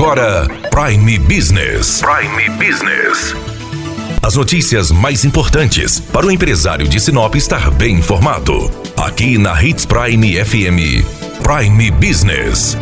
[0.00, 2.00] agora Prime Business.
[2.00, 3.34] Prime Business.
[4.22, 8.70] As notícias mais importantes para o empresário de Sinop estar bem informado.
[8.96, 11.04] Aqui na Hits Prime FM.
[11.42, 12.78] Prime Business.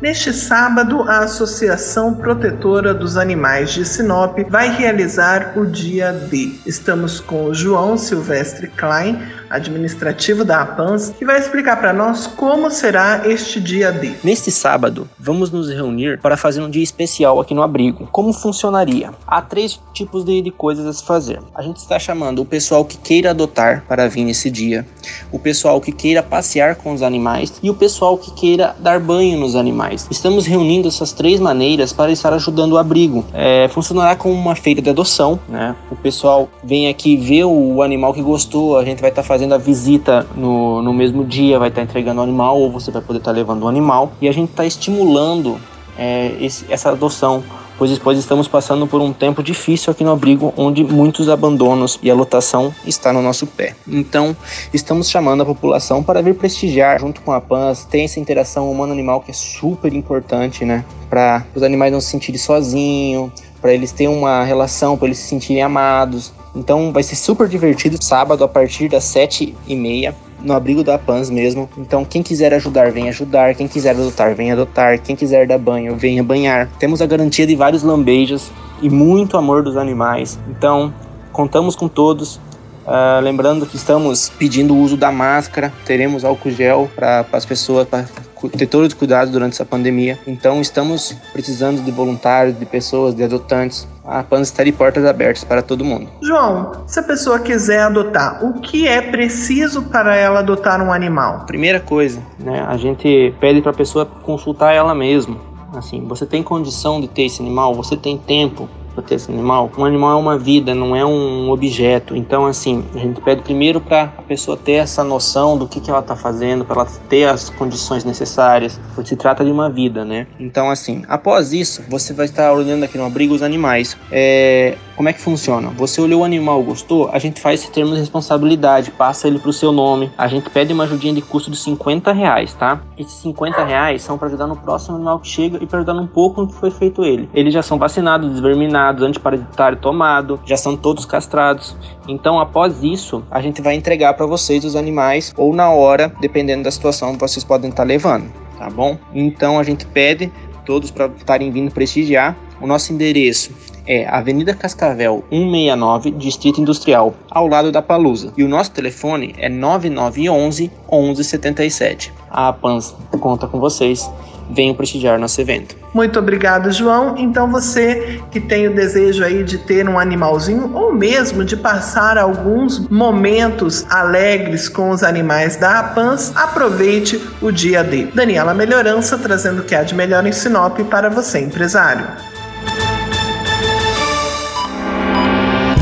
[0.00, 6.54] Neste sábado, a Associação Protetora dos Animais de Sinop vai realizar o Dia D.
[6.66, 9.22] Estamos com o João Silvestre Klein,
[9.52, 14.12] administrativo da APANS, que vai explicar para nós como será este dia D.
[14.24, 18.08] Neste sábado, vamos nos reunir para fazer um dia especial aqui no abrigo.
[18.10, 19.10] Como funcionaria?
[19.26, 21.40] Há três tipos de, de coisas a se fazer.
[21.54, 24.86] A gente está chamando o pessoal que queira adotar para vir nesse dia,
[25.30, 29.38] o pessoal que queira passear com os animais e o pessoal que queira dar banho
[29.38, 30.06] nos animais.
[30.10, 33.24] Estamos reunindo essas três maneiras para estar ajudando o abrigo.
[33.34, 35.76] É, funcionará como uma feira de adoção, né?
[35.90, 39.41] O pessoal vem aqui ver o animal que gostou, a gente vai estar tá fazendo
[39.42, 42.92] fazendo a visita no, no mesmo dia, vai estar tá entregando o animal, ou você
[42.92, 44.12] vai poder estar tá levando o animal.
[44.20, 45.58] E a gente está estimulando
[45.98, 47.42] é, esse, essa adoção,
[47.76, 52.08] pois, pois estamos passando por um tempo difícil aqui no abrigo, onde muitos abandonos e
[52.08, 53.74] a lotação está no nosso pé.
[53.88, 54.36] Então,
[54.72, 59.22] estamos chamando a população para vir prestigiar, junto com a PANS, tem essa interação humano-animal
[59.22, 60.84] que é super importante, né?
[61.10, 63.32] Para os animais não se sentirem sozinhos,
[63.62, 66.32] para eles terem uma relação, para eles se sentirem amados.
[66.54, 70.98] Então vai ser super divertido sábado a partir das sete e meia no abrigo da
[70.98, 71.68] Pans mesmo.
[71.78, 73.54] Então, quem quiser ajudar, vem ajudar.
[73.54, 74.98] Quem quiser adotar, vem adotar.
[75.00, 76.68] Quem quiser dar banho, venha banhar.
[76.78, 78.50] Temos a garantia de vários lambeijos
[78.80, 80.38] e muito amor dos animais.
[80.48, 80.92] Então,
[81.32, 82.40] contamos com todos.
[82.84, 87.86] Uh, lembrando que estamos pedindo o uso da máscara, teremos álcool gel para as pessoas,
[87.86, 88.04] para
[88.50, 90.18] ter todos os cuidados durante essa pandemia.
[90.26, 93.86] Então estamos precisando de voluntários, de pessoas, de adotantes.
[94.04, 96.08] A PANS está de portas abertas para todo mundo.
[96.20, 101.46] João, se a pessoa quiser adotar, o que é preciso para ela adotar um animal?
[101.46, 102.64] Primeira coisa, né?
[102.66, 105.36] A gente pede para a pessoa consultar ela mesma.
[105.74, 107.74] Assim, você tem condição de ter esse animal?
[107.74, 108.68] Você tem tempo?
[108.92, 109.70] Para ter esse animal.
[109.76, 112.16] Um animal é uma vida, não é um objeto.
[112.16, 115.90] Então, assim, a gente pede primeiro para a pessoa ter essa noção do que, que
[115.90, 120.04] ela está fazendo, para ela ter as condições necessárias, porque se trata de uma vida,
[120.04, 120.26] né?
[120.38, 123.96] Então, assim, após isso, você vai estar olhando aqui no abrigo os animais.
[124.10, 125.68] É, como é que funciona?
[125.70, 127.10] Você olhou o animal, gostou?
[127.12, 130.10] A gente faz esse termo de responsabilidade, passa ele para o seu nome.
[130.16, 132.80] A gente pede uma ajudinha de custo de 50 reais, tá?
[132.98, 136.06] Esses 50 reais são para ajudar no próximo animal que chega e para ajudar um
[136.06, 137.28] pouco no que foi feito ele.
[137.34, 141.76] Eles já são vacinados, desverminados vacinados, antiparasitário tomado, já são todos castrados.
[142.08, 146.64] Então, após isso, a gente vai entregar para vocês os animais ou na hora, dependendo
[146.64, 148.98] da situação, vocês podem estar tá levando, tá bom?
[149.14, 150.32] Então, a gente pede
[150.66, 152.36] todos para estarem vindo prestigiar.
[152.60, 153.52] O nosso endereço
[153.86, 158.32] é Avenida Cascavel 169, Distrito Industrial, ao lado da Palusa.
[158.36, 162.12] E o nosso telefone é 9911 1177.
[162.30, 164.10] A PANS conta com vocês.
[164.50, 165.76] Venham prestigiar nosso evento.
[165.94, 167.16] Muito obrigado, João.
[167.16, 172.18] Então você que tem o desejo aí de ter um animalzinho ou mesmo de passar
[172.18, 178.06] alguns momentos alegres com os animais da APANS, aproveite o dia D.
[178.06, 182.06] Daniela Melhorança trazendo o que há de melhor em Sinop para você, empresário.